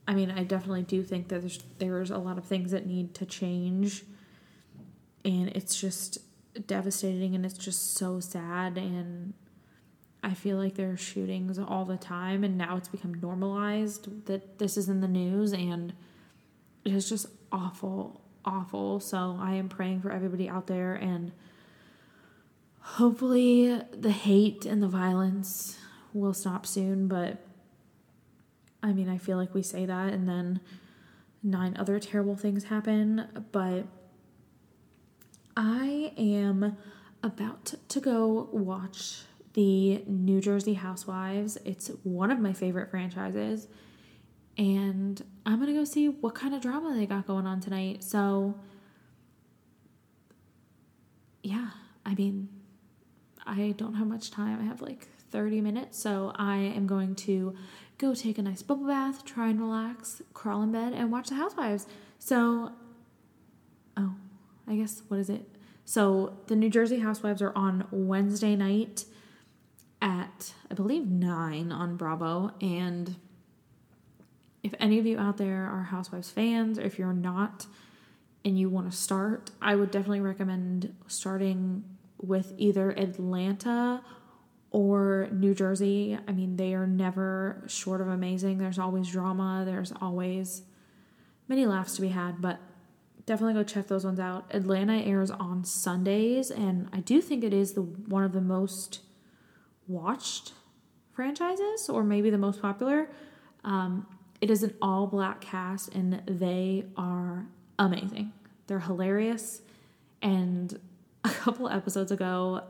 I 0.06 0.14
mean, 0.14 0.30
I 0.30 0.42
definitely 0.42 0.82
do 0.82 1.02
think 1.02 1.28
that 1.28 1.40
there's 1.40 1.60
there's 1.78 2.10
a 2.10 2.18
lot 2.18 2.38
of 2.38 2.44
things 2.44 2.72
that 2.72 2.86
need 2.86 3.14
to 3.16 3.26
change, 3.26 4.04
and 5.28 5.48
it's 5.50 5.78
just 5.78 6.18
devastating, 6.66 7.34
and 7.34 7.44
it's 7.44 7.58
just 7.58 7.94
so 7.94 8.18
sad, 8.18 8.78
and 8.78 9.34
I 10.24 10.34
feel 10.34 10.56
like 10.56 10.74
there 10.74 10.90
are 10.90 10.96
shootings 10.96 11.58
all 11.58 11.84
the 11.84 11.96
time, 11.96 12.42
and 12.42 12.58
now 12.58 12.76
it's 12.76 12.88
become 12.88 13.14
normalized 13.14 14.26
that 14.26 14.58
this 14.58 14.76
is 14.76 14.88
in 14.88 15.00
the 15.00 15.06
news, 15.06 15.52
and 15.52 15.92
it 16.84 16.92
is 16.92 17.08
just 17.08 17.26
awful, 17.52 18.22
awful. 18.44 18.98
So 18.98 19.38
I 19.38 19.54
am 19.54 19.68
praying 19.68 20.00
for 20.00 20.10
everybody 20.10 20.48
out 20.48 20.66
there, 20.66 20.94
and 20.94 21.30
hopefully 22.80 23.80
the 23.92 24.10
hate 24.10 24.64
and 24.64 24.82
the 24.82 24.88
violence 24.88 25.78
will 26.12 26.34
stop 26.34 26.66
soon. 26.66 27.06
But 27.06 27.44
I 28.82 28.92
mean, 28.92 29.08
I 29.08 29.18
feel 29.18 29.36
like 29.36 29.54
we 29.54 29.62
say 29.62 29.86
that, 29.86 30.12
and 30.12 30.28
then 30.28 30.60
nine 31.42 31.76
other 31.78 32.00
terrible 32.00 32.34
things 32.34 32.64
happen, 32.64 33.28
but 33.52 33.86
I 35.58 36.12
am 36.16 36.76
about 37.20 37.74
to 37.88 37.98
go 37.98 38.48
watch 38.52 39.22
the 39.54 40.04
New 40.06 40.40
Jersey 40.40 40.74
Housewives. 40.74 41.58
It's 41.64 41.88
one 42.04 42.30
of 42.30 42.38
my 42.38 42.52
favorite 42.52 42.92
franchises. 42.92 43.66
And 44.56 45.20
I'm 45.44 45.56
going 45.56 45.66
to 45.66 45.74
go 45.74 45.84
see 45.84 46.08
what 46.08 46.36
kind 46.36 46.54
of 46.54 46.62
drama 46.62 46.94
they 46.94 47.06
got 47.06 47.26
going 47.26 47.44
on 47.44 47.58
tonight. 47.60 48.04
So, 48.04 48.54
yeah, 51.42 51.70
I 52.06 52.14
mean, 52.14 52.48
I 53.44 53.74
don't 53.76 53.94
have 53.94 54.06
much 54.06 54.30
time. 54.30 54.60
I 54.60 54.64
have 54.64 54.80
like 54.80 55.08
30 55.32 55.60
minutes. 55.60 55.98
So, 55.98 56.30
I 56.36 56.56
am 56.58 56.86
going 56.86 57.16
to 57.16 57.56
go 57.98 58.14
take 58.14 58.38
a 58.38 58.42
nice 58.42 58.62
bubble 58.62 58.86
bath, 58.86 59.24
try 59.24 59.48
and 59.48 59.60
relax, 59.60 60.22
crawl 60.34 60.62
in 60.62 60.70
bed, 60.70 60.92
and 60.92 61.10
watch 61.10 61.30
The 61.30 61.34
Housewives. 61.34 61.88
So, 62.20 62.74
I 64.68 64.76
guess, 64.76 65.02
what 65.08 65.18
is 65.18 65.30
it? 65.30 65.46
So, 65.84 66.38
the 66.48 66.56
New 66.56 66.68
Jersey 66.68 66.98
Housewives 66.98 67.40
are 67.40 67.52
on 67.56 67.86
Wednesday 67.90 68.54
night 68.54 69.04
at 70.00 70.54
I 70.70 70.74
believe 70.74 71.06
nine 71.06 71.72
on 71.72 71.96
Bravo. 71.96 72.52
And 72.60 73.16
if 74.62 74.74
any 74.78 74.98
of 74.98 75.06
you 75.06 75.18
out 75.18 75.38
there 75.38 75.66
are 75.66 75.84
Housewives 75.84 76.30
fans, 76.30 76.78
or 76.78 76.82
if 76.82 76.98
you're 76.98 77.12
not 77.12 77.66
and 78.44 78.58
you 78.58 78.68
want 78.68 78.90
to 78.90 78.96
start, 78.96 79.50
I 79.60 79.74
would 79.74 79.90
definitely 79.90 80.20
recommend 80.20 80.94
starting 81.06 81.84
with 82.20 82.52
either 82.56 82.90
Atlanta 82.90 84.02
or 84.70 85.28
New 85.32 85.54
Jersey. 85.54 86.18
I 86.26 86.32
mean, 86.32 86.56
they 86.56 86.74
are 86.74 86.86
never 86.86 87.64
short 87.66 88.00
of 88.00 88.08
amazing. 88.08 88.58
There's 88.58 88.78
always 88.78 89.08
drama, 89.08 89.64
there's 89.64 89.92
always 90.00 90.62
many 91.48 91.66
laughs 91.66 91.96
to 91.96 92.02
be 92.02 92.08
had, 92.08 92.40
but 92.40 92.60
definitely 93.28 93.54
go 93.54 93.62
check 93.62 93.86
those 93.86 94.04
ones 94.04 94.18
out. 94.18 94.46
Atlanta 94.50 94.94
airs 94.94 95.30
on 95.30 95.62
Sundays, 95.64 96.50
and 96.50 96.88
I 96.92 97.00
do 97.00 97.20
think 97.20 97.44
it 97.44 97.52
is 97.52 97.74
the 97.74 97.82
one 97.82 98.24
of 98.24 98.32
the 98.32 98.40
most 98.40 99.00
watched 99.86 100.52
franchises 101.12 101.88
or 101.88 102.02
maybe 102.02 102.30
the 102.30 102.38
most 102.38 102.62
popular. 102.62 103.08
Um, 103.64 104.06
it 104.40 104.50
is 104.50 104.62
an 104.62 104.74
all 104.80 105.06
black 105.06 105.40
cast 105.40 105.94
and 105.94 106.22
they 106.26 106.84
are 106.96 107.46
amazing. 107.78 108.32
They're 108.66 108.78
hilarious. 108.78 109.60
And 110.22 110.78
a 111.24 111.30
couple 111.30 111.68
episodes 111.68 112.12
ago, 112.12 112.62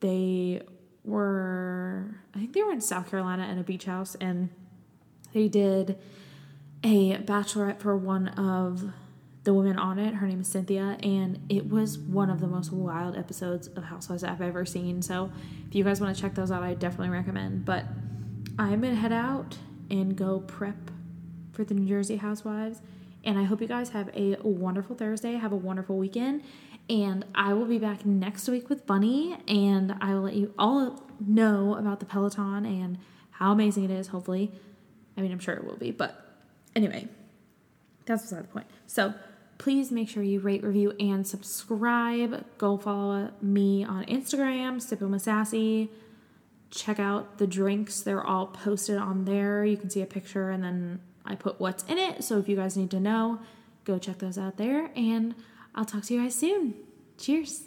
they 0.00 0.62
were, 1.04 2.18
I 2.34 2.38
think 2.38 2.54
they 2.54 2.62
were 2.62 2.72
in 2.72 2.80
South 2.80 3.10
Carolina 3.10 3.46
in 3.50 3.58
a 3.58 3.62
beach 3.62 3.84
house 3.84 4.16
and 4.20 4.48
they 5.32 5.48
did 5.48 5.98
a 6.86 7.18
bachelorette 7.18 7.80
for 7.80 7.96
one 7.96 8.28
of 8.28 8.92
the 9.42 9.52
women 9.52 9.76
on 9.76 9.98
it. 9.98 10.14
Her 10.14 10.26
name 10.28 10.42
is 10.42 10.46
Cynthia, 10.46 10.96
and 11.02 11.44
it 11.48 11.68
was 11.68 11.98
one 11.98 12.30
of 12.30 12.38
the 12.38 12.46
most 12.46 12.72
wild 12.72 13.16
episodes 13.16 13.66
of 13.66 13.82
Housewives 13.82 14.22
I've 14.22 14.40
ever 14.40 14.64
seen. 14.64 15.02
So 15.02 15.32
if 15.66 15.74
you 15.74 15.82
guys 15.82 16.00
want 16.00 16.14
to 16.14 16.22
check 16.22 16.36
those 16.36 16.52
out, 16.52 16.62
I 16.62 16.74
definitely 16.74 17.10
recommend. 17.10 17.64
But 17.64 17.86
I'm 18.56 18.80
gonna 18.80 18.94
head 18.94 19.12
out 19.12 19.58
and 19.90 20.14
go 20.14 20.40
prep 20.40 20.92
for 21.50 21.64
the 21.64 21.74
New 21.74 21.88
Jersey 21.88 22.18
Housewives. 22.18 22.80
And 23.24 23.36
I 23.36 23.42
hope 23.42 23.60
you 23.60 23.66
guys 23.66 23.88
have 23.88 24.08
a 24.14 24.36
wonderful 24.42 24.94
Thursday. 24.94 25.32
Have 25.32 25.52
a 25.52 25.56
wonderful 25.56 25.98
weekend. 25.98 26.44
And 26.88 27.24
I 27.34 27.52
will 27.52 27.66
be 27.66 27.78
back 27.78 28.06
next 28.06 28.46
week 28.46 28.68
with 28.68 28.86
Bunny, 28.86 29.36
and 29.48 29.96
I 30.00 30.14
will 30.14 30.22
let 30.22 30.34
you 30.34 30.54
all 30.56 31.02
know 31.18 31.74
about 31.74 31.98
the 31.98 32.06
Peloton 32.06 32.64
and 32.64 32.98
how 33.32 33.50
amazing 33.50 33.82
it 33.82 33.90
is, 33.90 34.06
hopefully. 34.06 34.52
I 35.16 35.20
mean, 35.20 35.32
I'm 35.32 35.40
sure 35.40 35.54
it 35.54 35.64
will 35.64 35.76
be, 35.76 35.90
but 35.90 36.22
anyway, 36.76 37.08
that's 38.04 38.22
beside 38.22 38.44
the 38.44 38.48
point. 38.48 38.66
So, 38.86 39.14
please 39.58 39.90
make 39.90 40.08
sure 40.08 40.22
you 40.22 40.38
rate, 40.40 40.62
review, 40.62 40.92
and 41.00 41.26
subscribe. 41.26 42.44
Go 42.58 42.76
follow 42.76 43.32
me 43.40 43.84
on 43.84 44.04
Instagram, 44.04 44.76
Sippin' 44.76 45.10
with 45.10 45.22
Sassy. 45.22 45.90
Check 46.70 47.00
out 47.00 47.38
the 47.38 47.46
drinks, 47.46 48.00
they're 48.00 48.24
all 48.24 48.48
posted 48.48 48.98
on 48.98 49.24
there. 49.24 49.64
You 49.64 49.76
can 49.76 49.88
see 49.88 50.02
a 50.02 50.06
picture 50.06 50.50
and 50.50 50.62
then 50.62 51.00
I 51.24 51.34
put 51.34 51.60
what's 51.60 51.84
in 51.84 51.98
it. 51.98 52.22
So 52.22 52.38
if 52.38 52.48
you 52.48 52.56
guys 52.56 52.76
need 52.76 52.90
to 52.90 53.00
know, 53.00 53.40
go 53.84 53.98
check 53.98 54.18
those 54.18 54.36
out 54.36 54.56
there. 54.56 54.90
And 54.94 55.34
I'll 55.74 55.84
talk 55.84 56.04
to 56.04 56.14
you 56.14 56.22
guys 56.22 56.34
soon. 56.34 56.74
Cheers. 57.18 57.62